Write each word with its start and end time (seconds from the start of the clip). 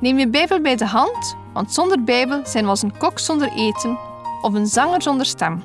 Neem 0.00 0.18
je 0.18 0.28
Bijbel 0.28 0.60
bij 0.60 0.76
de 0.76 0.86
hand, 0.86 1.36
want 1.52 1.72
zonder 1.72 2.04
Bijbel 2.04 2.46
zijn 2.46 2.64
we 2.64 2.70
als 2.70 2.82
een 2.82 2.96
kok 2.96 3.18
zonder 3.18 3.52
eten 3.52 3.98
of 4.42 4.54
een 4.54 4.66
zanger 4.66 5.02
zonder 5.02 5.26
stem. 5.26 5.62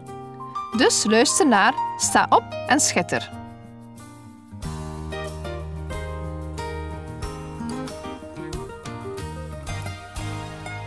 Dus 0.77 1.03
luister 1.03 1.47
naar, 1.47 1.73
sta 1.97 2.25
op 2.29 2.43
en 2.67 2.79
schitter. 2.79 3.31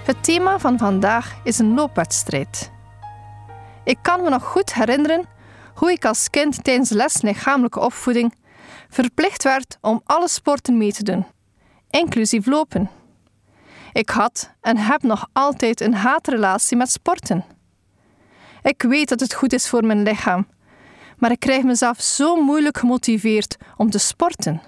Het 0.05 0.25
thema 0.25 0.59
van 0.59 0.79
vandaag 0.79 1.41
is 1.45 1.59
een 1.59 1.75
loopwedstrijd. 1.75 2.71
Ik 3.85 3.99
kan 4.03 4.23
me 4.23 4.29
nog 4.29 4.45
goed 4.45 4.75
herinneren 4.75 5.25
hoe 5.75 5.93
ik 5.93 6.05
als 6.05 6.31
kind 6.31 6.65
tijdens 6.65 6.91
les 6.91 7.23
lichamelijke 7.23 7.81
opvoeding 7.81 8.35
verplicht 8.89 9.43
werd 9.43 9.79
om 9.81 10.01
alle 10.05 10.29
sporten 10.29 10.77
mee 10.77 10.93
te 10.93 11.03
doen, 11.03 11.27
inclusief 11.91 12.47
lopen. 12.47 12.98
Ik 13.99 14.11
had 14.11 14.51
en 14.61 14.77
heb 14.77 15.03
nog 15.03 15.29
altijd 15.33 15.81
een 15.81 15.95
haatrelatie 15.95 16.77
met 16.77 16.91
sporten. 16.91 17.45
Ik 18.63 18.83
weet 18.83 19.09
dat 19.09 19.21
het 19.21 19.35
goed 19.35 19.53
is 19.53 19.69
voor 19.69 19.85
mijn 19.87 20.03
lichaam, 20.03 20.47
maar 21.17 21.31
ik 21.31 21.41
krijg 21.41 21.63
mezelf 21.63 22.01
zo 22.01 22.43
moeilijk 22.43 22.79
gemotiveerd 22.79 23.57
om 23.77 23.91
te 23.91 23.99
sporten. 23.99 24.63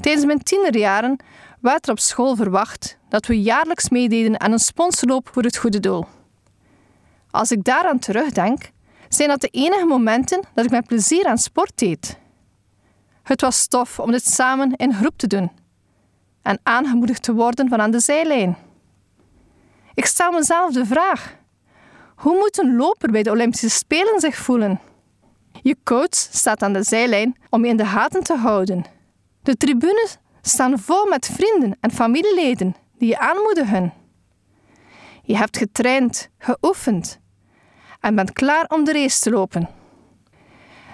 Tijdens 0.00 0.26
mijn 0.26 0.42
tienerjaren 0.42 1.16
werd 1.60 1.86
er 1.86 1.92
op 1.92 1.98
school 1.98 2.36
verwacht 2.36 2.98
dat 3.08 3.26
we 3.26 3.42
jaarlijks 3.42 3.88
meededen 3.88 4.40
aan 4.40 4.52
een 4.52 4.58
sponsorloop 4.58 5.28
voor 5.32 5.42
het 5.42 5.56
goede 5.56 5.80
doel. 5.80 6.06
Als 7.30 7.50
ik 7.50 7.64
daaraan 7.64 7.98
terugdenk, 7.98 8.70
zijn 9.08 9.28
dat 9.28 9.40
de 9.40 9.48
enige 9.48 9.86
momenten 9.86 10.44
dat 10.54 10.64
ik 10.64 10.70
met 10.70 10.86
plezier 10.86 11.26
aan 11.26 11.38
sport 11.38 11.72
deed. 11.78 12.18
Het 13.22 13.40
was 13.40 13.66
tof 13.66 14.00
om 14.00 14.10
dit 14.10 14.26
samen 14.26 14.76
in 14.76 14.94
groep 14.94 15.18
te 15.18 15.26
doen 15.26 15.50
en 16.48 16.60
aangemoedigd 16.62 17.22
te 17.22 17.34
worden 17.34 17.68
van 17.68 17.80
aan 17.80 17.90
de 17.90 18.00
zijlijn. 18.00 18.56
Ik 19.94 20.06
stel 20.06 20.32
mezelf 20.32 20.72
de 20.72 20.86
vraag: 20.86 21.36
hoe 22.16 22.36
moet 22.36 22.58
een 22.58 22.76
loper 22.76 23.10
bij 23.10 23.22
de 23.22 23.30
Olympische 23.30 23.68
Spelen 23.68 24.20
zich 24.20 24.36
voelen? 24.36 24.80
Je 25.62 25.76
coach 25.84 26.14
staat 26.14 26.62
aan 26.62 26.72
de 26.72 26.82
zijlijn 26.82 27.36
om 27.50 27.64
je 27.64 27.70
in 27.70 27.76
de 27.76 27.86
gaten 27.86 28.22
te 28.22 28.36
houden. 28.36 28.84
De 29.42 29.56
tribunes 29.56 30.18
staan 30.42 30.78
vol 30.78 31.06
met 31.06 31.26
vrienden 31.26 31.76
en 31.80 31.90
familieleden 31.90 32.74
die 32.98 33.08
je 33.08 33.18
aanmoedigen. 33.18 33.92
Je 35.22 35.36
hebt 35.36 35.56
getraind, 35.56 36.28
geoefend 36.38 37.20
en 38.00 38.14
bent 38.14 38.32
klaar 38.32 38.64
om 38.68 38.84
de 38.84 38.92
race 38.92 39.20
te 39.20 39.30
lopen. 39.30 39.68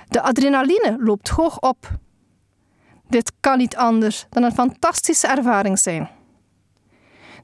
De 0.09 0.21
adrenaline 0.21 0.97
loopt 0.99 1.29
hoog 1.29 1.61
op. 1.61 2.03
Dit 3.15 3.33
kan 3.41 3.59
niet 3.59 3.77
anders 3.77 4.27
dan 4.31 4.43
een 4.43 4.53
fantastische 4.53 5.27
ervaring 5.27 5.79
zijn. 5.79 6.11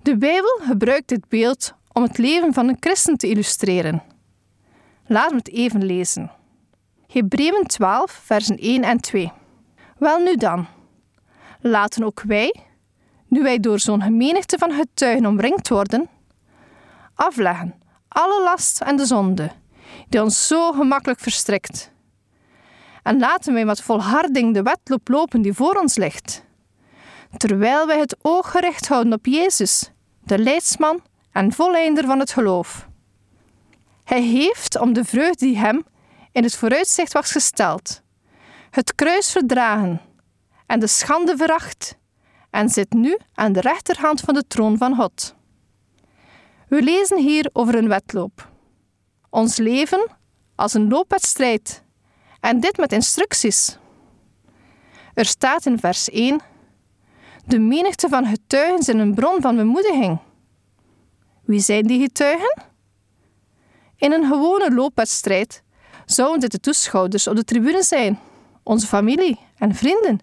De 0.02 0.16
Bijbel 0.16 0.60
gebruikt 0.62 1.08
dit 1.08 1.28
beeld 1.28 1.74
om 1.92 2.02
het 2.02 2.18
leven 2.18 2.52
van 2.52 2.68
een 2.68 2.76
christen 2.80 3.16
te 3.16 3.28
illustreren. 3.28 4.02
Laten 5.06 5.30
we 5.30 5.36
het 5.36 5.48
even 5.48 5.84
lezen. 5.84 6.30
Hebreeën 7.06 7.66
12, 7.66 8.10
versen 8.10 8.56
1 8.56 8.82
en 8.82 9.00
2. 9.00 9.32
Wel 9.98 10.18
nu 10.18 10.36
dan, 10.36 10.66
laten 11.60 12.04
ook 12.04 12.22
wij, 12.22 12.54
nu 13.26 13.42
wij 13.42 13.60
door 13.60 13.78
zo'n 13.78 14.16
menigte 14.16 14.58
van 14.58 14.72
getuigen 14.72 15.26
omringd 15.26 15.68
worden, 15.68 16.08
afleggen 17.14 17.74
alle 18.08 18.42
last 18.42 18.80
en 18.80 18.96
de 18.96 19.06
zonde 19.06 19.50
die 20.08 20.22
ons 20.22 20.46
zo 20.46 20.72
gemakkelijk 20.72 21.20
verstrikt. 21.20 21.92
En 23.02 23.18
laten 23.18 23.54
wij 23.54 23.64
met 23.64 23.82
volharding 23.82 24.54
de 24.54 24.62
wedloop 24.62 25.08
lopen 25.08 25.42
die 25.42 25.52
voor 25.52 25.74
ons 25.74 25.96
ligt, 25.96 26.44
terwijl 27.36 27.86
wij 27.86 27.98
het 27.98 28.16
oog 28.22 28.50
gericht 28.50 28.88
houden 28.88 29.12
op 29.12 29.26
Jezus, 29.26 29.90
de 30.24 30.38
leidsman 30.38 31.02
en 31.32 31.52
volleinder 31.52 32.04
van 32.04 32.18
het 32.18 32.32
geloof. 32.32 32.88
Hij 34.04 34.22
heeft, 34.22 34.78
om 34.78 34.92
de 34.92 35.04
vreugde 35.04 35.46
die 35.46 35.58
hem 35.58 35.84
in 36.32 36.42
het 36.42 36.56
vooruitzicht 36.56 37.12
was 37.12 37.32
gesteld, 37.32 38.02
het 38.70 38.94
kruis 38.94 39.30
verdragen 39.32 40.00
en 40.66 40.80
de 40.80 40.86
schande 40.86 41.36
veracht 41.36 41.98
en 42.50 42.68
zit 42.68 42.92
nu 42.92 43.18
aan 43.34 43.52
de 43.52 43.60
rechterhand 43.60 44.20
van 44.20 44.34
de 44.34 44.44
troon 44.46 44.78
van 44.78 44.94
God. 44.94 45.34
We 46.68 46.82
lezen 46.82 47.18
hier 47.18 47.50
over 47.52 47.74
een 47.74 47.88
wedloop. 47.88 48.48
Ons 49.30 49.56
leven 49.56 50.06
als 50.54 50.74
een 50.74 50.88
loopwedstrijd 50.88 51.84
en 52.40 52.60
dit 52.60 52.76
met 52.76 52.92
instructies. 52.92 53.78
Er 55.14 55.24
staat 55.24 55.66
in 55.66 55.78
vers 55.78 56.10
1: 56.10 56.40
De 57.46 57.58
menigte 57.58 58.08
van 58.08 58.26
getuigen 58.26 58.82
zijn 58.82 58.98
een 58.98 59.14
bron 59.14 59.40
van 59.40 59.56
bemoediging. 59.56 60.18
Wie 61.44 61.60
zijn 61.60 61.86
die 61.86 62.00
getuigen? 62.00 62.62
In 63.96 64.12
een 64.12 64.26
gewone 64.26 64.74
loopwedstrijd 64.74 65.62
zouden 66.04 66.40
dit 66.40 66.50
de 66.50 66.60
toeschouwers 66.60 67.26
op 67.26 67.36
de 67.36 67.44
tribune 67.44 67.82
zijn, 67.82 68.18
onze 68.62 68.86
familie 68.86 69.38
en 69.58 69.74
vrienden, 69.74 70.18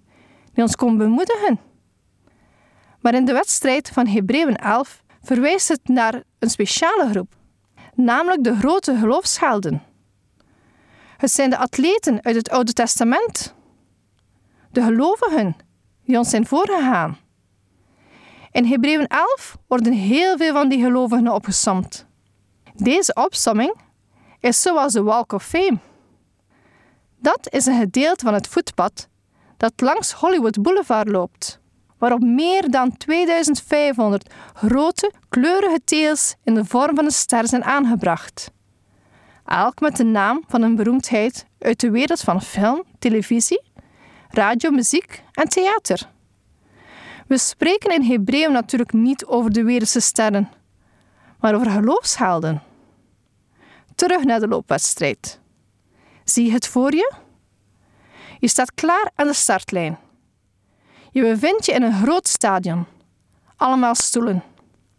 die 0.54 0.64
ons 0.64 0.76
komen 0.76 0.98
bemoedigen. 0.98 1.60
Maar 3.00 3.14
in 3.14 3.26
de 3.26 3.34
wedstrijd 3.34 3.90
van 3.90 4.08
Hebreeën 4.08 4.56
11 4.56 5.04
verwijst 5.22 5.68
het 5.68 5.88
naar 5.88 6.24
een 6.40 6.50
speciale 6.50 7.10
groep, 7.10 7.36
namelijk 7.94 8.44
de 8.44 8.56
grote 8.56 8.98
geloofshelden. 8.98 9.82
Het 11.18 11.32
zijn 11.32 11.50
de 11.50 11.58
atleten 11.58 12.24
uit 12.24 12.36
het 12.36 12.50
Oude 12.50 12.74
Testament, 12.74 13.54
de 14.72 14.82
gelovigen 14.82 15.56
die 16.06 16.18
ons 16.18 16.30
zijn 16.30 16.48
voorgegaan. 16.48 17.18
In 18.52 18.66
Hebreeën 18.66 19.08
11 19.08 19.58
worden 19.68 19.94
heel 19.94 20.38
veel 20.38 20.54
van 20.54 20.70
die 20.70 20.84
gelovigen 20.84 21.34
opgesomd. 21.34 22.06
Deze 22.76 23.14
opsomming 23.14 23.76
is 24.40 24.62
zoals 24.62 24.94
de 24.94 25.04
Walk 25.04 25.34
of 25.34 25.44
Fame. 25.44 25.78
Dat 27.20 27.54
is 27.54 27.66
een 27.66 27.80
gedeelte 27.80 28.26
van 28.26 28.34
het 28.34 28.48
voetpad 28.48 29.08
dat 29.58 29.74
langs 29.76 30.12
Hollywood 30.12 30.62
Boulevard 30.62 31.08
loopt, 31.08 31.60
waarop 31.98 32.22
meer 32.22 32.70
dan 32.70 32.98
2500 32.98 34.34
grote, 34.54 35.14
kleurige 35.30 35.80
teels 35.84 36.36
in 36.44 36.54
de 36.54 36.66
vorm 36.66 36.96
van 36.96 37.06
een 37.06 37.12
ster 37.12 37.48
zijn 37.48 37.64
aangebracht. 37.64 38.52
Elk 39.48 39.80
met 39.80 39.98
de 39.98 40.04
naam 40.04 40.44
van 40.48 40.62
een 40.62 40.76
beroemdheid 40.76 41.46
uit 41.60 41.80
de 41.80 41.90
wereld 41.90 42.20
van 42.20 42.42
film, 42.42 42.84
televisie, 43.00 43.62
radio, 44.30 44.72
muziek 44.72 45.24
en 45.32 45.50
theater. 45.50 46.10
We 47.28 47.38
spreken 47.38 47.94
in 47.94 48.02
Hebreeën 48.02 48.52
natuurlijk 48.52 48.94
niet 48.94 49.26
over 49.26 49.52
de 49.52 49.64
wereldse 49.64 50.00
sterren, 50.00 50.50
maar 51.40 51.56
over 51.56 51.70
geloofshelden. 51.70 52.62
Terug 53.96 54.24
naar 54.24 54.40
de 54.40 54.48
loopwedstrijd. 54.48 55.40
Zie 56.24 56.46
je 56.46 56.52
het 56.52 56.68
voor 56.68 56.94
je? 56.94 57.14
Je 58.40 58.48
staat 58.48 58.74
klaar 58.74 59.12
aan 59.16 59.28
de 59.28 59.34
startlijn. 59.34 59.98
Je 61.12 61.22
bevindt 61.22 61.66
je 61.66 61.72
in 61.72 61.84
een 61.84 62.02
groot 62.04 62.28
stadion. 62.28 62.86
Allemaal 63.56 63.96
stoelen. 63.96 64.44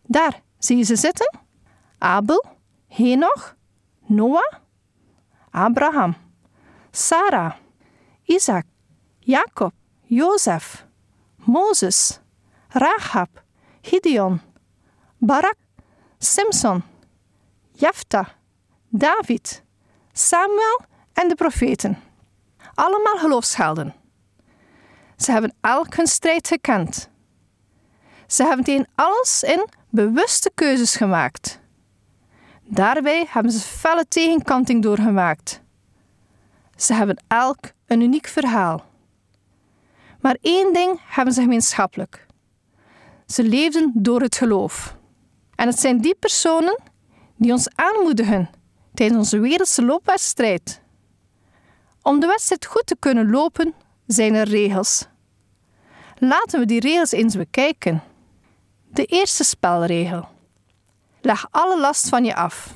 Daar, 0.06 0.40
zie 0.58 0.76
je 0.76 0.84
ze 0.84 0.96
zitten? 0.96 1.38
Abel, 1.98 2.44
Henoch, 2.86 3.56
Noah, 4.08 4.60
Abraham, 5.50 6.16
Sarah, 6.90 7.56
Isaac, 8.24 8.64
Jacob, 9.20 9.72
Jozef, 10.06 10.86
Mozes, 11.36 12.20
Rahab, 12.68 13.28
Gideon, 13.82 14.40
Barak, 15.18 15.56
Simson, 16.18 16.82
Jefta, 17.72 18.28
David, 18.88 19.62
Samuel 20.12 20.80
en 21.12 21.28
de 21.28 21.34
profeten. 21.34 21.98
Allemaal 22.74 23.18
geloofshelden. 23.18 23.94
Ze 25.16 25.32
hebben 25.32 25.54
elk 25.60 25.94
hun 25.94 26.06
strijd 26.06 26.48
gekend. 26.48 27.08
Ze 28.26 28.44
hebben 28.44 28.64
tegen 28.64 28.88
alles 28.94 29.42
in 29.42 29.68
bewuste 29.90 30.50
keuzes 30.54 30.96
gemaakt. 30.96 31.57
Daarbij 32.70 33.26
hebben 33.28 33.52
ze 33.52 33.60
felle 33.60 34.04
tegenkanting 34.08 34.82
doorgemaakt. 34.82 35.62
Ze 36.76 36.94
hebben 36.94 37.22
elk 37.26 37.58
een 37.86 38.00
uniek 38.00 38.26
verhaal. 38.26 38.84
Maar 40.20 40.36
één 40.40 40.72
ding 40.72 41.00
hebben 41.06 41.34
ze 41.34 41.40
gemeenschappelijk. 41.40 42.26
Ze 43.26 43.42
leefden 43.42 43.92
door 43.94 44.20
het 44.20 44.36
geloof. 44.36 44.96
En 45.54 45.66
het 45.66 45.80
zijn 45.80 46.00
die 46.00 46.14
personen 46.14 46.80
die 47.36 47.52
ons 47.52 47.68
aanmoedigen 47.74 48.50
tijdens 48.94 49.18
onze 49.18 49.38
wereldse 49.38 49.84
loopwedstrijd. 49.84 50.80
Om 52.02 52.20
de 52.20 52.26
wedstrijd 52.26 52.66
goed 52.66 52.86
te 52.86 52.96
kunnen 52.98 53.30
lopen, 53.30 53.74
zijn 54.06 54.34
er 54.34 54.48
regels. 54.48 55.06
Laten 56.18 56.60
we 56.60 56.66
die 56.66 56.80
regels 56.80 57.12
eens 57.12 57.36
bekijken. 57.36 58.02
De 58.90 59.04
eerste 59.04 59.44
spelregel. 59.44 60.28
Leg 61.28 61.46
alle 61.50 61.80
last 61.80 62.08
van 62.08 62.24
je 62.24 62.34
af. 62.34 62.74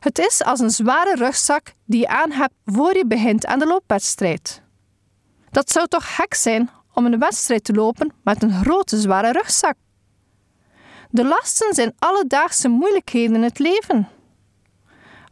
Het 0.00 0.18
is 0.18 0.44
als 0.44 0.60
een 0.60 0.70
zware 0.70 1.14
rugzak 1.14 1.74
die 1.84 2.00
je 2.00 2.08
aan 2.08 2.30
hebt 2.30 2.54
voor 2.64 2.96
je 2.96 3.06
begint 3.06 3.46
aan 3.46 3.58
de 3.58 3.66
loopwedstrijd. 3.66 4.62
Dat 5.50 5.70
zou 5.70 5.86
toch 5.86 6.14
gek 6.14 6.34
zijn 6.34 6.70
om 6.94 7.06
een 7.06 7.18
wedstrijd 7.18 7.64
te 7.64 7.72
lopen 7.72 8.12
met 8.22 8.42
een 8.42 8.52
grote 8.52 9.00
zware 9.00 9.32
rugzak. 9.32 9.74
De 11.10 11.24
lasten 11.24 11.74
zijn 11.74 11.94
alledaagse 11.98 12.68
moeilijkheden 12.68 13.36
in 13.36 13.42
het 13.42 13.58
leven. 13.58 14.08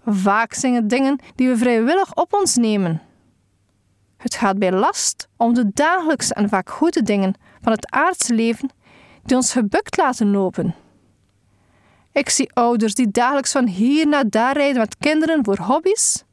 Vaak 0.05 0.55
zijn 0.55 0.75
het 0.75 0.91
dingen 0.91 1.21
die 1.35 1.49
we 1.49 1.57
vrijwillig 1.57 2.15
op 2.15 2.35
ons 2.35 2.57
nemen. 2.57 3.03
Het 4.17 4.35
gaat 4.35 4.59
bij 4.59 4.73
last 4.73 5.29
om 5.37 5.55
de 5.55 5.71
dagelijkse 5.73 6.35
en 6.35 6.49
vaak 6.49 6.71
goede 6.71 7.03
dingen 7.03 7.35
van 7.63 7.73
het 7.73 7.91
aardse 7.91 8.35
leven 8.35 8.71
die 9.23 9.37
ons 9.37 9.53
gebukt 9.53 9.97
laten 9.97 10.31
lopen. 10.31 10.75
Ik 12.17 12.31
zie 12.31 12.53
ouders 12.53 12.95
die 12.95 13.11
dagelijks 13.11 13.53
van 13.53 13.67
hier 13.67 14.07
naar 14.07 14.29
daar 14.29 14.57
rijden 14.57 14.81
met 14.81 14.97
kinderen 14.97 15.45
voor 15.45 15.59
hobby's 15.59 16.25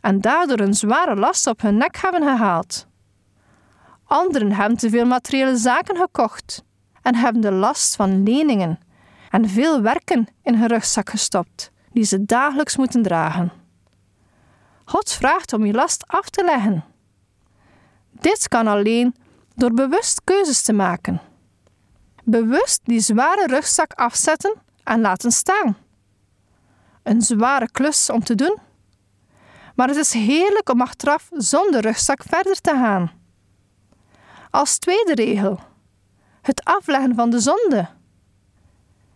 en 0.00 0.20
daardoor 0.20 0.60
een 0.60 0.74
zware 0.74 1.16
last 1.16 1.46
op 1.46 1.60
hun 1.60 1.76
nek 1.76 1.96
hebben 1.96 2.22
gehaald. 2.22 2.86
Anderen 4.04 4.52
hebben 4.52 4.78
te 4.78 4.90
veel 4.90 5.06
materiële 5.06 5.56
zaken 5.56 5.96
gekocht 5.96 6.64
en 7.02 7.14
hebben 7.14 7.42
de 7.42 7.50
last 7.50 7.96
van 7.96 8.22
leningen 8.22 8.78
en 9.30 9.48
veel 9.48 9.82
werken 9.82 10.26
in 10.42 10.54
hun 10.54 10.68
rugzak 10.68 11.10
gestopt 11.10 11.70
die 11.92 12.04
ze 12.04 12.24
dagelijks 12.24 12.76
moeten 12.76 13.02
dragen. 13.02 13.52
God 14.84 15.12
vraagt 15.12 15.52
om 15.52 15.66
je 15.66 15.72
last 15.72 16.06
af 16.06 16.28
te 16.28 16.44
leggen. 16.44 16.84
Dit 18.10 18.48
kan 18.48 18.66
alleen 18.66 19.14
door 19.54 19.72
bewust 19.72 20.20
keuzes 20.24 20.62
te 20.62 20.72
maken. 20.72 21.20
Bewust 22.24 22.80
die 22.84 23.00
zware 23.00 23.46
rugzak 23.46 23.92
afzetten 23.92 24.66
en 24.88 25.00
laten 25.00 25.32
staan. 25.32 25.76
Een 27.02 27.22
zware 27.22 27.70
klus 27.70 28.10
om 28.10 28.24
te 28.24 28.34
doen. 28.34 28.58
Maar 29.74 29.88
het 29.88 29.96
is 29.96 30.12
heerlijk 30.12 30.68
om 30.68 30.80
achteraf 30.80 31.28
zonder 31.32 31.80
rugzak 31.80 32.22
verder 32.22 32.60
te 32.60 32.70
gaan. 32.70 33.10
Als 34.50 34.78
tweede 34.78 35.14
regel: 35.14 35.60
het 36.42 36.64
afleggen 36.64 37.14
van 37.14 37.30
de 37.30 37.40
zonde. 37.40 37.88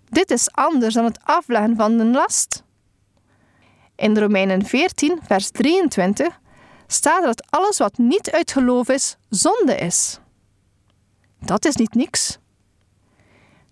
Dit 0.09 0.31
is 0.31 0.53
anders 0.53 0.95
dan 0.95 1.05
het 1.05 1.19
afleggen 1.23 1.77
van 1.77 1.99
een 1.99 2.13
last. 2.13 2.63
In 3.97 4.19
Romeinen 4.19 4.65
14, 4.65 5.19
vers 5.23 5.51
23 5.51 6.41
staat 6.87 7.23
dat 7.23 7.51
alles 7.51 7.79
wat 7.79 7.99
niet 7.99 8.31
uit 8.31 8.53
geloof 8.53 8.89
is, 8.89 9.17
zonde 9.29 9.77
is. 9.77 10.19
Dat 11.39 11.65
is 11.65 11.77
niet 11.77 11.95
niks. 11.95 12.39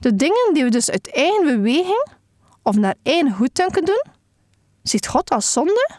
De 0.01 0.17
dingen 0.17 0.51
die 0.53 0.65
we 0.65 0.71
dus 0.71 0.91
uit 0.91 1.13
eigen 1.13 1.45
beweging 1.45 2.07
of 2.63 2.77
naar 2.77 2.95
één 3.03 3.33
goeddunken 3.33 3.85
doen, 3.85 4.05
ziet 4.83 5.07
God 5.07 5.31
als 5.31 5.53
zonde? 5.53 5.91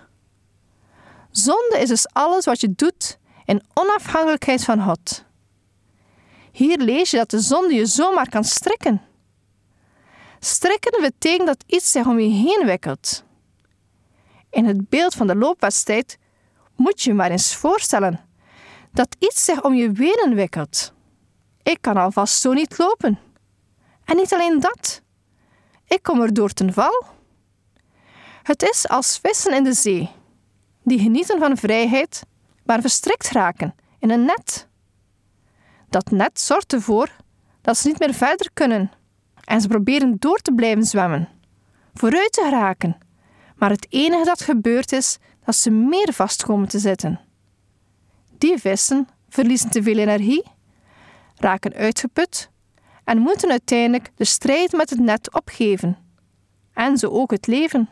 Zonde 1.32 1.78
is 1.80 1.88
dus 1.88 2.08
alles 2.14 2.46
wat 2.46 2.62
je 2.62 2.74
doet 2.76 3.18
in 3.46 3.64
onafhankelijkheid 3.74 4.64
van 4.64 4.84
God. 4.84 5.26
Hier 6.52 6.78
lees 6.78 7.12
je 7.12 7.18
dat 7.18 7.30
de 7.30 7.40
zonde 7.40 7.74
je 7.74 7.86
zomaar 7.86 8.30
kan 8.30 8.44
strikken. 8.44 9.02
Strikken 10.40 11.02
betekent 11.02 11.48
dat 11.48 11.64
iets 11.68 11.92
zich 11.92 12.06
om 12.06 12.20
je 12.20 12.30
heen 12.30 12.66
wikkelt. 12.66 13.24
In 14.50 14.66
het 14.66 14.90
beeld 14.90 15.14
van 15.14 15.28
de 15.28 15.36
loopwedstrijd 15.36 16.18
moet 16.76 17.02
je 17.02 17.14
maar 17.14 17.32
eens 17.32 17.56
voorstellen 17.56 18.26
dat 18.92 19.16
iets 19.20 19.46
zich 19.46 19.64
om 19.64 19.74
je 19.74 19.92
benen 19.92 20.36
wikkelt. 20.36 20.94
Ik 21.64 21.78
kan 21.82 21.98
alvast 21.98 22.42
zo 22.42 22.54
niet 22.54 22.78
lopen. 22.78 23.20
En 24.12 24.18
niet 24.18 24.34
alleen 24.34 24.60
dat. 24.60 25.02
Ik 25.88 26.04
kom 26.04 26.22
er 26.22 26.34
door 26.34 26.50
ten 26.50 26.74
val. 26.74 27.06
Het 28.44 28.64
is 28.64 28.88
als 28.88 29.20
vissen 29.22 29.56
in 29.56 29.64
de 29.64 29.74
zee, 29.74 30.10
die 30.84 31.00
genieten 31.00 31.40
van 31.40 31.58
vrijheid, 31.58 32.24
maar 32.64 32.82
verstrikt 32.82 33.30
raken 33.30 33.76
in 34.00 34.10
een 34.10 34.26
net. 34.26 34.68
Dat 35.90 36.12
net 36.12 36.40
zorgt 36.40 36.74
ervoor 36.74 37.10
dat 37.62 37.78
ze 37.78 37.88
niet 37.88 38.00
meer 38.00 38.14
verder 38.14 38.50
kunnen 38.54 38.92
en 39.44 39.62
ze 39.62 39.68
proberen 39.68 40.16
door 40.20 40.40
te 40.40 40.54
blijven 40.54 40.84
zwemmen, 40.84 41.30
vooruit 41.94 42.32
te 42.32 42.42
geraken. 42.42 42.98
Maar 43.56 43.70
het 43.70 43.88
enige 43.90 44.26
dat 44.26 44.42
gebeurt 44.42 44.92
is 44.92 45.18
dat 45.46 45.56
ze 45.56 45.70
meer 45.70 46.14
vast 46.14 46.44
komen 46.44 46.68
te 46.68 46.80
zitten. 46.80 47.20
Die 48.38 48.58
vissen 48.58 49.08
verliezen 49.30 49.70
te 49.70 49.84
veel 49.84 49.98
energie, 49.98 50.44
raken 51.36 51.74
uitgeput 51.74 52.51
en 53.12 53.18
moeten 53.18 53.50
uiteindelijk 53.50 54.12
de 54.16 54.26
strijd 54.26 54.72
met 54.72 54.90
het 54.90 55.00
net 55.00 55.34
opgeven. 55.34 55.98
En 56.74 56.98
zo 56.98 57.08
ook 57.08 57.32
het 57.32 57.48
leven. 57.48 57.90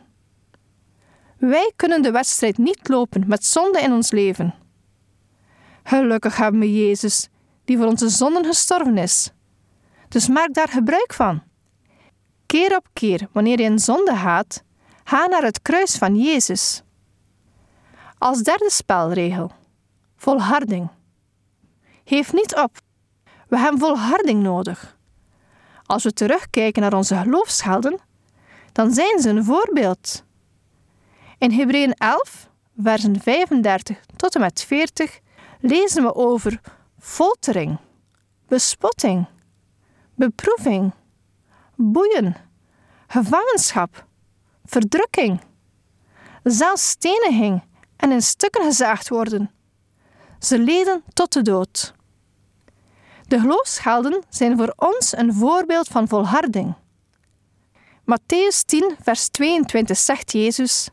Wij 1.38 1.72
kunnen 1.76 2.02
de 2.02 2.10
wedstrijd 2.10 2.58
niet 2.58 2.88
lopen 2.88 3.24
met 3.26 3.44
zonde 3.44 3.80
in 3.80 3.92
ons 3.92 4.10
leven. 4.10 4.54
Gelukkig 5.82 6.36
hebben 6.36 6.60
we 6.60 6.86
Jezus, 6.86 7.28
die 7.64 7.76
voor 7.76 7.86
onze 7.86 8.08
zonden 8.08 8.44
gestorven 8.44 8.98
is. 8.98 9.30
Dus 10.08 10.28
maak 10.28 10.54
daar 10.54 10.68
gebruik 10.68 11.12
van. 11.12 11.42
Keer 12.46 12.76
op 12.76 12.86
keer, 12.92 13.28
wanneer 13.32 13.58
je 13.58 13.64
in 13.64 13.78
zonde 13.78 14.16
gaat, 14.16 14.62
ga 15.04 15.26
naar 15.26 15.42
het 15.42 15.62
kruis 15.62 15.96
van 15.96 16.16
Jezus. 16.16 16.82
Als 18.18 18.42
derde 18.42 18.70
spelregel: 18.70 19.52
volharding. 20.16 20.88
Geef 22.04 22.32
niet 22.32 22.56
op. 22.56 22.78
We 23.48 23.58
hebben 23.58 23.80
volharding 23.80 24.42
nodig. 24.42 24.98
Als 25.90 26.04
we 26.04 26.12
terugkijken 26.12 26.82
naar 26.82 26.94
onze 26.94 27.16
geloofshelden, 27.16 27.98
dan 28.72 28.92
zijn 28.92 29.20
ze 29.20 29.28
een 29.28 29.44
voorbeeld. 29.44 30.24
In 31.38 31.52
Hebreeën 31.52 31.94
11, 31.94 32.48
versen 32.76 33.20
35 33.20 34.00
tot 34.16 34.34
en 34.34 34.40
met 34.40 34.62
40 34.62 35.20
lezen 35.60 36.02
we 36.02 36.14
over 36.14 36.60
foltering, 36.98 37.78
bespotting, 38.48 39.26
beproeving, 40.14 40.92
boeien, 41.76 42.36
gevangenschap, 43.06 44.06
verdrukking, 44.64 45.40
zelfs 46.42 46.88
steniging 46.88 47.62
en 47.96 48.10
in 48.10 48.22
stukken 48.22 48.64
gezaagd 48.64 49.08
worden. 49.08 49.50
Ze 50.38 50.58
leden 50.58 51.02
tot 51.12 51.32
de 51.32 51.42
dood. 51.42 51.94
De 53.30 53.40
geloofshelden 53.40 54.22
zijn 54.28 54.56
voor 54.56 54.72
ons 54.76 55.16
een 55.16 55.34
voorbeeld 55.34 55.88
van 55.88 56.08
volharding. 56.08 56.74
Matthäus 58.04 58.64
10, 58.66 58.96
vers 59.02 59.28
22 59.28 59.98
zegt 59.98 60.32
Jezus: 60.32 60.88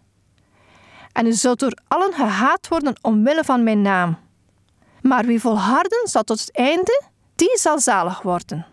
En 1.12 1.26
u 1.26 1.34
zult 1.34 1.60
door 1.60 1.78
allen 1.88 2.14
gehaat 2.14 2.68
worden 2.68 2.96
omwille 3.02 3.44
van 3.44 3.64
mijn 3.64 3.82
naam. 3.82 4.18
Maar 5.02 5.26
wie 5.26 5.40
volharden 5.40 6.08
zal 6.08 6.24
tot 6.24 6.40
het 6.40 6.56
einde, 6.56 7.04
die 7.36 7.58
zal 7.58 7.80
zalig 7.80 8.22
worden. 8.22 8.66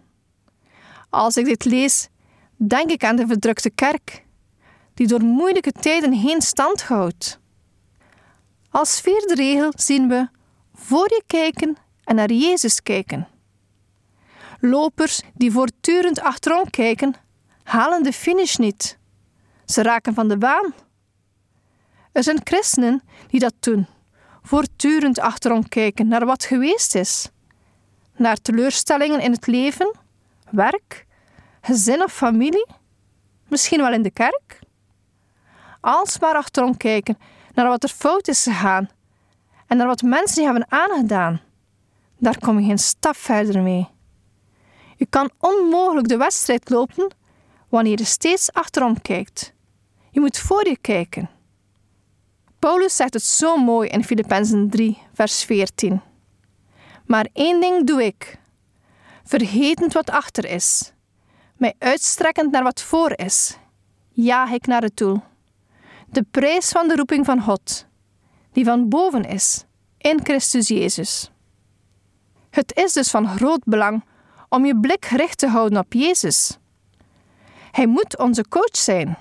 Als 1.10 1.36
ik 1.36 1.44
dit 1.44 1.64
lees, 1.64 2.08
denk 2.56 2.90
ik 2.90 3.04
aan 3.04 3.16
de 3.16 3.26
verdrukte 3.26 3.70
kerk, 3.70 4.24
die 4.94 5.06
door 5.06 5.22
moeilijke 5.22 5.72
tijden 5.72 6.12
heen 6.12 6.42
stand 6.42 6.82
houdt. 6.82 7.38
Als 8.70 9.00
vierde 9.00 9.34
regel 9.34 9.72
zien 9.76 10.08
we 10.08 10.28
voor 10.74 11.08
je 11.08 11.22
kijken 11.26 11.76
en 12.04 12.14
naar 12.14 12.32
Jezus 12.32 12.82
kijken. 12.82 13.28
Lopers 14.66 15.22
die 15.34 15.52
voortdurend 15.52 16.20
achterom 16.20 16.70
kijken, 16.70 17.14
halen 17.62 18.02
de 18.02 18.12
finish 18.12 18.56
niet. 18.56 18.98
Ze 19.64 19.82
raken 19.82 20.14
van 20.14 20.28
de 20.28 20.38
baan. 20.38 20.74
Er 22.12 22.22
zijn 22.22 22.40
christenen 22.44 23.02
die 23.28 23.40
dat 23.40 23.54
doen, 23.60 23.86
voortdurend 24.42 25.18
achterom 25.18 25.68
kijken 25.68 26.08
naar 26.08 26.26
wat 26.26 26.44
geweest 26.44 26.94
is, 26.94 27.28
naar 28.16 28.36
teleurstellingen 28.36 29.20
in 29.20 29.32
het 29.32 29.46
leven, 29.46 29.94
werk, 30.50 31.06
gezin 31.60 32.02
of 32.02 32.12
familie, 32.12 32.66
misschien 33.48 33.80
wel 33.80 33.92
in 33.92 34.02
de 34.02 34.10
kerk. 34.10 34.58
Alsmaar 35.80 36.34
achterom 36.34 36.76
kijken 36.76 37.18
naar 37.54 37.68
wat 37.68 37.82
er 37.82 37.88
fout 37.88 38.28
is 38.28 38.42
gegaan 38.42 38.88
en 39.66 39.76
naar 39.76 39.86
wat 39.86 40.02
mensen 40.02 40.42
je 40.42 40.48
hebben 40.48 40.70
aangedaan. 40.70 41.40
Daar 42.18 42.38
kom 42.38 42.58
je 42.58 42.66
geen 42.66 42.78
stap 42.78 43.16
verder 43.16 43.62
mee. 43.62 43.92
Je 44.96 45.06
kan 45.06 45.30
onmogelijk 45.38 46.08
de 46.08 46.16
wedstrijd 46.16 46.70
lopen 46.70 47.14
wanneer 47.68 47.98
je 47.98 48.04
steeds 48.04 48.52
achterom 48.52 49.02
kijkt. 49.02 49.52
Je 50.10 50.20
moet 50.20 50.38
voor 50.38 50.68
je 50.68 50.76
kijken. 50.80 51.30
Paulus 52.58 52.96
zegt 52.96 53.14
het 53.14 53.22
zo 53.22 53.56
mooi 53.56 53.88
in 53.88 54.04
Filippenzen 54.04 54.70
3, 54.70 54.98
vers 55.12 55.44
14. 55.44 56.00
Maar 57.06 57.28
één 57.32 57.60
ding 57.60 57.86
doe 57.86 58.04
ik. 58.04 58.38
vergetend 59.24 59.92
wat 59.92 60.10
achter 60.10 60.44
is, 60.44 60.92
mij 61.56 61.74
uitstrekkend 61.78 62.50
naar 62.50 62.62
wat 62.62 62.82
voor 62.82 63.12
is, 63.18 63.56
jaag 64.10 64.50
ik 64.50 64.66
naar 64.66 64.82
het 64.82 64.96
doel. 64.96 65.22
De 66.06 66.22
prijs 66.30 66.68
van 66.68 66.88
de 66.88 66.96
roeping 66.96 67.24
van 67.24 67.42
God, 67.42 67.86
die 68.52 68.64
van 68.64 68.88
boven 68.88 69.24
is, 69.24 69.64
in 69.98 70.20
Christus 70.22 70.68
Jezus. 70.68 71.30
Het 72.50 72.76
is 72.76 72.92
dus 72.92 73.10
van 73.10 73.28
groot 73.28 73.64
belang 73.64 74.04
om 74.54 74.64
je 74.64 74.80
blik 74.80 75.04
gericht 75.04 75.38
te 75.38 75.48
houden 75.48 75.78
op 75.78 75.92
Jezus. 75.92 76.58
Hij 77.70 77.86
moet 77.86 78.18
onze 78.18 78.48
coach 78.48 78.76
zijn. 78.76 79.16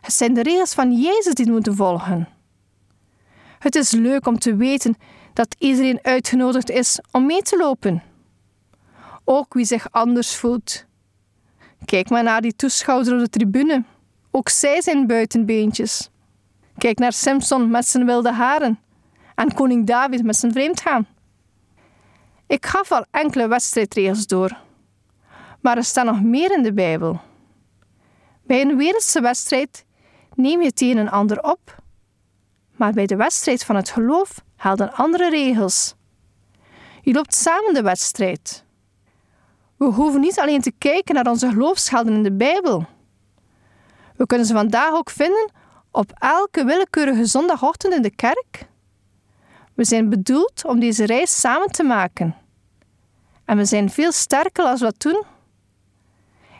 Het 0.00 0.12
zijn 0.12 0.34
de 0.34 0.42
regels 0.42 0.74
van 0.74 1.00
Jezus 1.00 1.34
die 1.34 1.44
we 1.44 1.50
moeten 1.50 1.76
volgen. 1.76 2.28
Het 3.58 3.74
is 3.74 3.90
leuk 3.90 4.26
om 4.26 4.38
te 4.38 4.56
weten 4.56 4.96
dat 5.32 5.56
iedereen 5.58 5.98
uitgenodigd 6.02 6.70
is 6.70 7.00
om 7.10 7.26
mee 7.26 7.42
te 7.42 7.56
lopen. 7.56 8.02
Ook 9.24 9.54
wie 9.54 9.64
zich 9.64 9.90
anders 9.90 10.36
voelt. 10.36 10.84
Kijk 11.84 12.10
maar 12.10 12.22
naar 12.22 12.40
die 12.40 12.56
toeschouwer 12.56 13.12
op 13.12 13.18
de 13.18 13.28
tribune. 13.28 13.84
Ook 14.30 14.48
zij 14.48 14.82
zijn 14.82 15.06
buitenbeentjes. 15.06 16.10
Kijk 16.78 16.98
naar 16.98 17.12
Simpson 17.12 17.70
met 17.70 17.86
zijn 17.86 18.06
wilde 18.06 18.32
haren 18.32 18.78
en 19.34 19.54
koning 19.54 19.86
David 19.86 20.22
met 20.22 20.36
zijn 20.36 20.52
vreemdgaan. 20.52 21.06
Ik 22.50 22.66
gaf 22.66 22.92
al 22.92 23.04
enkele 23.10 23.48
wedstrijdregels 23.48 24.26
door, 24.26 24.56
maar 25.60 25.76
er 25.76 25.84
staan 25.84 26.06
nog 26.06 26.22
meer 26.22 26.52
in 26.52 26.62
de 26.62 26.72
Bijbel. 26.72 27.20
Bij 28.42 28.60
een 28.60 28.76
wereldse 28.76 29.20
wedstrijd 29.20 29.84
neem 30.34 30.62
je 30.62 30.72
tegen 30.72 30.96
een 30.96 31.10
ander 31.10 31.42
op, 31.42 31.82
maar 32.76 32.92
bij 32.92 33.06
de 33.06 33.16
wedstrijd 33.16 33.64
van 33.64 33.76
het 33.76 33.90
geloof 33.90 34.44
gelden 34.56 34.92
andere 34.92 35.30
regels. 35.30 35.94
Je 37.02 37.12
loopt 37.12 37.34
samen 37.34 37.74
de 37.74 37.82
wedstrijd. 37.82 38.64
We 39.76 39.84
hoeven 39.84 40.20
niet 40.20 40.40
alleen 40.40 40.60
te 40.60 40.72
kijken 40.78 41.14
naar 41.14 41.26
onze 41.26 41.48
geloofsgelden 41.48 42.14
in 42.14 42.22
de 42.22 42.32
Bijbel. 42.32 42.86
We 44.16 44.26
kunnen 44.26 44.46
ze 44.46 44.52
vandaag 44.52 44.92
ook 44.92 45.10
vinden 45.10 45.50
op 45.90 46.12
elke 46.18 46.64
willekeurige 46.64 47.24
zondagochtend 47.24 47.94
in 47.94 48.02
de 48.02 48.14
kerk. 48.14 48.68
We 49.80 49.86
zijn 49.86 50.08
bedoeld 50.08 50.64
om 50.64 50.80
deze 50.80 51.06
reis 51.06 51.40
samen 51.40 51.68
te 51.68 51.82
maken. 51.82 52.36
En 53.44 53.56
we 53.56 53.64
zijn 53.64 53.90
veel 53.90 54.12
sterker 54.12 54.64
als 54.64 54.80
we 54.80 54.86
dat 54.86 55.00
doen. 55.00 55.22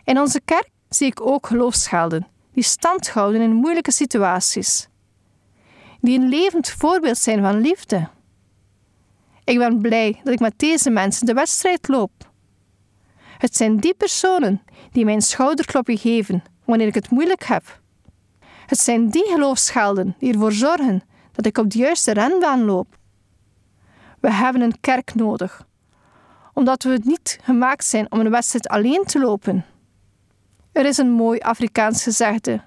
In 0.04 0.18
onze 0.18 0.40
kerk 0.44 0.70
zie 0.88 1.06
ik 1.06 1.20
ook 1.20 1.46
geloofsgelden 1.46 2.26
die 2.52 2.62
stand 2.62 3.08
houden 3.08 3.40
in 3.40 3.52
moeilijke 3.52 3.92
situaties. 3.92 4.88
Die 6.00 6.18
een 6.18 6.28
levend 6.28 6.68
voorbeeld 6.70 7.18
zijn 7.18 7.40
van 7.40 7.60
liefde. 7.60 8.08
Ik 9.44 9.58
ben 9.58 9.78
blij 9.78 10.20
dat 10.24 10.32
ik 10.32 10.40
met 10.40 10.58
deze 10.58 10.90
mensen 10.90 11.26
de 11.26 11.34
wedstrijd 11.34 11.88
loop. 11.88 12.30
Het 13.38 13.56
zijn 13.56 13.76
die 13.76 13.94
personen 13.94 14.62
die 14.92 15.04
mij 15.04 15.14
een 15.14 15.22
schouderklopje 15.22 15.96
geven 15.96 16.42
wanneer 16.64 16.86
ik 16.86 16.94
het 16.94 17.10
moeilijk 17.10 17.44
heb. 17.44 17.80
Het 18.66 18.78
zijn 18.78 19.10
die 19.10 19.24
geloofsgelden 19.24 20.14
die 20.18 20.32
ervoor 20.32 20.52
zorgen 20.52 21.02
dat 21.32 21.46
ik 21.46 21.58
op 21.58 21.70
de 21.70 21.78
juiste 21.78 22.12
renbaan 22.12 22.64
loop. 22.64 22.98
We 24.20 24.32
hebben 24.32 24.62
een 24.62 24.80
kerk 24.80 25.14
nodig, 25.14 25.66
omdat 26.52 26.82
we 26.82 27.00
niet 27.04 27.38
gemaakt 27.42 27.84
zijn 27.84 28.12
om 28.12 28.20
een 28.20 28.30
wedstrijd 28.30 28.68
alleen 28.68 29.04
te 29.04 29.18
lopen. 29.18 29.64
Er 30.72 30.86
is 30.86 30.98
een 30.98 31.10
mooi 31.10 31.38
Afrikaans 31.38 32.02
gezegde: 32.02 32.60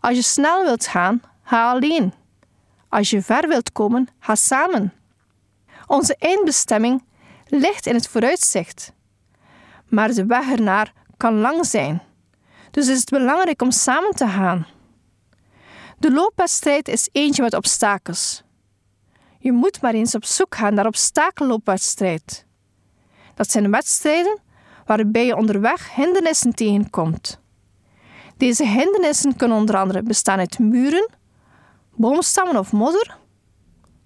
Als 0.00 0.14
je 0.14 0.22
snel 0.22 0.64
wilt 0.64 0.86
gaan, 0.86 1.22
ga 1.42 1.70
alleen. 1.70 2.12
Als 2.88 3.10
je 3.10 3.22
ver 3.22 3.48
wilt 3.48 3.72
komen, 3.72 4.08
ga 4.18 4.34
samen. 4.34 4.92
Onze 5.86 6.16
eindbestemming 6.18 7.04
ligt 7.46 7.86
in 7.86 7.94
het 7.94 8.08
vooruitzicht. 8.08 8.92
Maar 9.88 10.14
de 10.14 10.26
weg 10.26 10.50
ernaar 10.50 10.92
kan 11.16 11.34
lang 11.34 11.66
zijn. 11.66 12.02
Dus 12.70 12.88
is 12.88 13.00
het 13.00 13.10
belangrijk 13.10 13.62
om 13.62 13.70
samen 13.70 14.14
te 14.14 14.26
gaan. 14.26 14.66
De 15.98 16.12
loopwedstrijd 16.12 16.88
is 16.88 17.08
eentje 17.12 17.42
met 17.42 17.54
obstakels. 17.54 18.42
Je 19.44 19.52
moet 19.52 19.80
maar 19.80 19.94
eens 19.94 20.14
op 20.14 20.24
zoek 20.24 20.54
gaan 20.54 20.74
naar 20.74 20.86
obstakelloopwedstrijd. 20.86 22.46
Dat 23.34 23.50
zijn 23.50 23.70
wedstrijden 23.70 24.38
waarbij 24.86 25.26
je 25.26 25.36
onderweg 25.36 25.94
hindernissen 25.94 26.54
tegenkomt. 26.54 27.40
Deze 28.36 28.66
hindernissen 28.66 29.36
kunnen 29.36 29.56
onder 29.56 29.76
andere 29.76 30.02
bestaan 30.02 30.38
uit 30.38 30.58
muren, 30.58 31.10
boomstammen 31.94 32.56
of 32.56 32.72
modder. 32.72 33.16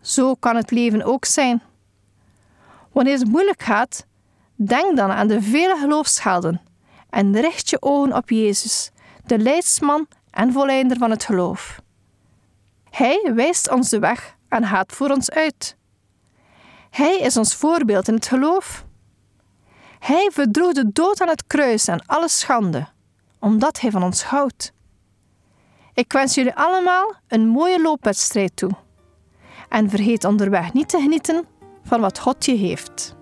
Zo 0.00 0.34
kan 0.34 0.56
het 0.56 0.70
leven 0.70 1.02
ook 1.02 1.24
zijn. 1.24 1.62
Wanneer 2.92 3.18
het 3.18 3.28
moeilijk 3.28 3.62
gaat, 3.62 4.06
denk 4.54 4.96
dan 4.96 5.10
aan 5.10 5.28
de 5.28 5.42
vele 5.42 5.76
geloofshelden 5.76 6.60
en 7.10 7.40
richt 7.40 7.70
je 7.70 7.82
ogen 7.82 8.16
op 8.16 8.30
Jezus, 8.30 8.90
de 9.26 9.38
leidsman 9.38 10.06
en 10.30 10.52
volleinder 10.52 10.96
van 10.96 11.10
het 11.10 11.24
geloof. 11.24 11.80
Hij 12.90 13.32
wijst 13.34 13.70
ons 13.70 13.88
de 13.88 13.98
weg 13.98 14.36
en 14.48 14.66
gaat 14.66 14.92
voor 14.92 15.10
ons 15.10 15.30
uit. 15.30 15.76
Hij 16.90 17.18
is 17.18 17.36
ons 17.36 17.54
voorbeeld 17.54 18.08
in 18.08 18.14
het 18.14 18.26
geloof. 18.26 18.84
Hij 19.98 20.30
verdroeg 20.32 20.72
de 20.72 20.92
dood 20.92 21.20
aan 21.20 21.28
het 21.28 21.46
kruis 21.46 21.88
en 21.88 22.02
alle 22.06 22.28
schande, 22.28 22.86
omdat 23.38 23.80
hij 23.80 23.90
van 23.90 24.02
ons 24.02 24.22
houdt. 24.22 24.72
Ik 25.94 26.12
wens 26.12 26.34
jullie 26.34 26.54
allemaal 26.54 27.14
een 27.28 27.46
mooie 27.46 27.80
loopwedstrijd 27.80 28.56
toe. 28.56 28.70
En 29.68 29.90
vergeet 29.90 30.24
onderweg 30.24 30.72
niet 30.72 30.88
te 30.88 31.00
genieten 31.00 31.44
van 31.82 32.00
wat 32.00 32.18
God 32.18 32.44
je 32.44 32.54
heeft. 32.54 33.16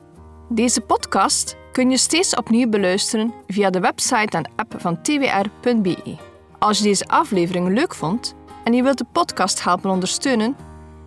Deze 0.49 0.81
podcast 0.81 1.57
kun 1.73 1.91
je 1.91 1.97
steeds 1.97 2.35
opnieuw 2.35 2.69
beluisteren 2.69 3.35
via 3.47 3.71
de 3.71 3.81
website 3.81 4.37
en 4.37 4.51
app 4.57 4.75
van 4.77 5.03
twr.be. 5.03 6.17
Als 6.59 6.79
je 6.79 6.85
deze 6.85 7.07
aflevering 7.07 7.69
leuk 7.69 7.95
vond 7.95 8.35
en 8.65 8.73
je 8.73 8.83
wilt 8.83 8.99
de 8.99 9.07
podcast 9.13 9.65
helpen 9.65 9.91
ondersteunen, 9.91 10.57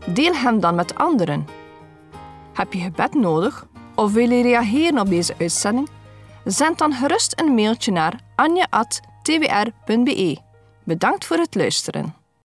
deel 0.06 0.34
hem 0.34 0.60
dan 0.60 0.76
met 0.76 0.96
anderen. 0.96 1.48
Heb 2.54 2.74
je 2.74 2.80
gebed 2.80 3.14
nodig 3.14 3.68
of 3.96 4.14
wil 4.14 4.30
je 4.30 4.42
reageren 4.42 5.00
op 5.00 5.10
deze 5.10 5.36
uitzending? 5.40 5.90
Zend 6.44 6.78
dan 6.78 6.94
gerust 6.94 7.40
een 7.40 7.54
mailtje 7.54 7.92
naar 7.92 8.20
anja.twr.be. 8.36 9.68
Bedankt 10.84 11.26
voor 11.26 11.38
het 11.38 11.56
luisteren. 11.56 12.19